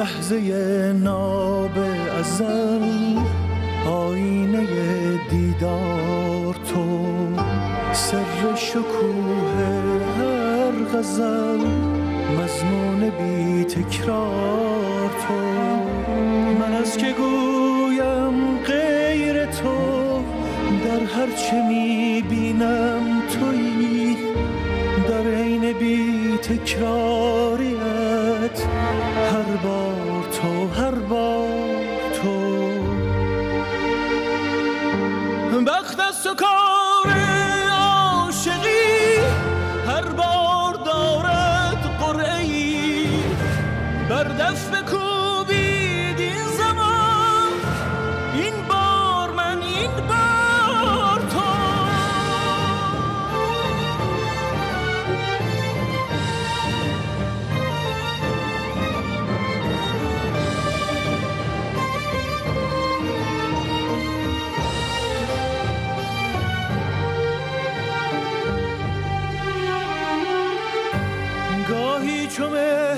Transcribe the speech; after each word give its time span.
لحظه 0.00 0.92
ناب 0.92 1.78
ازل 2.18 3.18
آینه 3.86 4.66
دیدار 5.30 6.54
تو. 6.54 7.06
سر 7.92 8.54
شکوه 8.56 9.58
هر 10.18 10.98
غزل 10.98 11.64
مضمون 12.38 13.10
بی 13.18 13.64
تکرار 13.64 15.10
تو. 15.28 15.34
من 16.60 16.72
از 16.72 16.96
که 16.96 17.12
گویم 17.12 18.58
غیر 18.66 19.46
تو 19.46 19.78
در 20.84 21.04
هر 21.04 21.30
چه 21.36 21.68
می 21.68 22.24
بینم 22.30 23.22
تویی. 23.32 24.16
در 25.08 25.34
عین 25.34 25.72
بی 25.72 26.38
تکراریت 26.42 27.09
بخت 36.26 36.42
از 36.42 36.69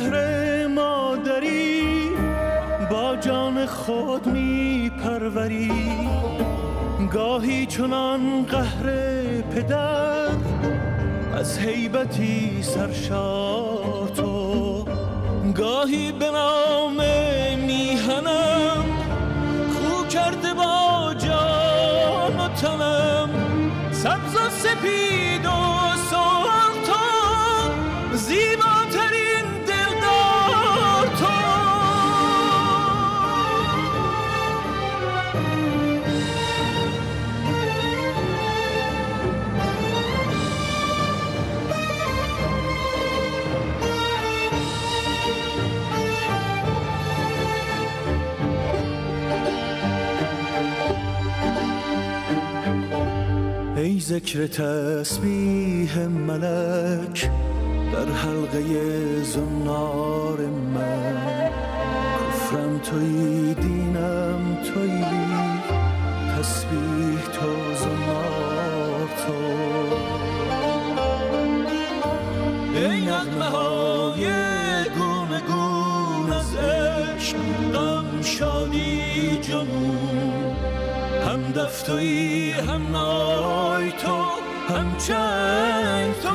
مهر 0.00 0.66
مادری 0.66 2.10
با 2.90 3.16
جان 3.16 3.66
خود 3.66 4.26
می 4.26 4.90
پروری 5.04 5.72
گاهی 7.12 7.66
چنان 7.66 8.44
قهر 8.44 8.86
پدر 9.40 10.26
از 11.34 11.58
حیبتی 11.58 12.62
سرشار 12.62 14.12
تو. 14.16 14.84
گاهی 15.54 16.12
به 16.12 16.30
نام 16.30 16.96
میهنم 17.66 18.84
خو 19.74 20.06
کرده 20.06 20.54
با 20.54 21.14
جان 21.18 22.40
و 22.40 22.48
تنم. 22.48 23.30
سبز 23.92 24.34
و 24.34 24.50
سپید 24.50 25.29
ای 53.80 54.00
ذکر 54.00 54.46
تسبیح 54.46 55.98
ملک 56.06 57.30
در 57.92 58.12
حلقه 58.12 59.22
زنار 59.22 60.38
من. 60.74 61.50
کفرم 62.30 62.78
توی 62.78 63.54
دینم 63.54 64.58
توی 64.64 65.04
تسبیح 66.38 67.20
تو 67.32 67.74
زنار 67.74 69.08
تو. 69.26 69.38
ای 72.78 73.00
نغمه 73.00 73.44
های 73.44 74.24
گونه 74.98 75.40
گون 75.48 76.32
از 76.32 76.56
عشق 76.56 77.36
غم 77.74 78.22
شادی 78.22 79.38
جنون. 79.42 80.10
هم 81.26 81.52
دفتوی 81.52 82.50
هم 82.50 82.92
نای 82.92 83.92
تو 83.92 84.16
هم 84.74 84.96
چنگ 85.06 86.14
تو 86.22 86.28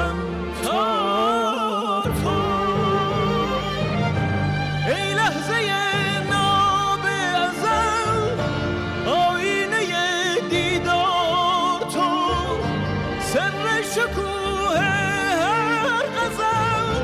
هم 0.00 0.16
تار 0.64 2.02
تو. 2.02 2.28
ای 4.88 5.14
لحظه 5.14 5.54
ناب 6.30 7.04
ازل 7.36 8.40
آینه 9.10 9.84
دیدار 10.50 11.80
تو. 11.80 12.10
سر 13.20 13.82
شکوه 13.94 14.78
هر 14.78 16.06
غزل 16.16 17.02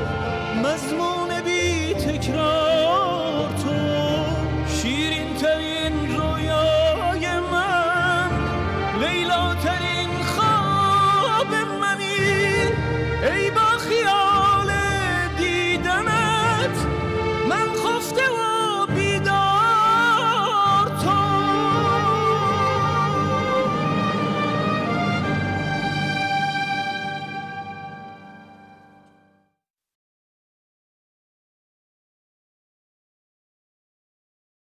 مضمون 0.63 1.41
بی 1.45 1.95
تکرار. 1.95 2.62
لیلا 9.12 9.56